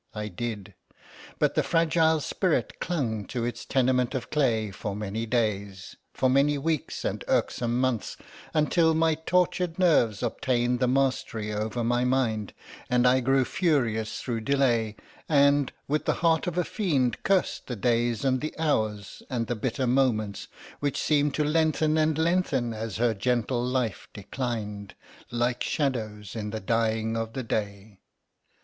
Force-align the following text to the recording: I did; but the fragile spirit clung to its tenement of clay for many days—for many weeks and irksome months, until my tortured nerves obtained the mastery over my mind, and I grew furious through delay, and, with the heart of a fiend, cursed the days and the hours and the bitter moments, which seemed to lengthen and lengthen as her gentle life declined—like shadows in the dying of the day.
I 0.15 0.29
did; 0.29 0.73
but 1.37 1.53
the 1.53 1.61
fragile 1.61 2.21
spirit 2.21 2.79
clung 2.79 3.27
to 3.27 3.45
its 3.45 3.65
tenement 3.65 4.15
of 4.15 4.31
clay 4.31 4.71
for 4.71 4.95
many 4.95 5.27
days—for 5.27 6.27
many 6.27 6.57
weeks 6.57 7.05
and 7.05 7.23
irksome 7.27 7.79
months, 7.79 8.17
until 8.51 8.95
my 8.95 9.13
tortured 9.13 9.77
nerves 9.77 10.23
obtained 10.23 10.79
the 10.79 10.87
mastery 10.87 11.53
over 11.53 11.83
my 11.83 12.03
mind, 12.03 12.55
and 12.89 13.05
I 13.07 13.19
grew 13.19 13.45
furious 13.45 14.19
through 14.19 14.41
delay, 14.41 14.95
and, 15.29 15.71
with 15.87 16.05
the 16.05 16.15
heart 16.25 16.47
of 16.47 16.57
a 16.57 16.63
fiend, 16.63 17.21
cursed 17.21 17.67
the 17.67 17.75
days 17.75 18.25
and 18.25 18.41
the 18.41 18.55
hours 18.57 19.21
and 19.29 19.45
the 19.45 19.55
bitter 19.55 19.85
moments, 19.85 20.47
which 20.79 20.97
seemed 20.99 21.35
to 21.35 21.43
lengthen 21.43 21.95
and 21.99 22.17
lengthen 22.17 22.73
as 22.73 22.97
her 22.97 23.13
gentle 23.13 23.63
life 23.63 24.07
declined—like 24.15 25.63
shadows 25.63 26.35
in 26.35 26.49
the 26.49 26.59
dying 26.59 27.15
of 27.15 27.33
the 27.33 27.43
day. 27.43 27.99